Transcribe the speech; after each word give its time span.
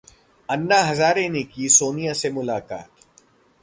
अन्ना 0.49 0.79
हजारे 0.83 1.27
ने 1.29 1.43
की 1.43 1.69
सोनिया 1.69 2.13
से 2.13 2.31
मुलाकात 2.31 2.89